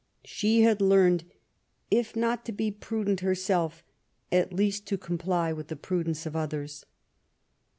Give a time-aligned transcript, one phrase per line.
[0.25, 1.25] She had learned^
[1.91, 3.83] if not to be prudent herself^
[4.31, 6.83] at least to comply with the prudence of others.